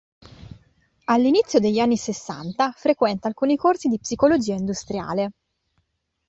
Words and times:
All'inizio 1.03 1.59
degli 1.59 1.77
anni 1.77 1.95
sessanta, 1.95 2.71
frequenta 2.71 3.27
alcuni 3.27 3.55
corsi 3.55 3.87
di 3.87 3.99
psicologia 3.99 4.55
industriale. 4.55 5.33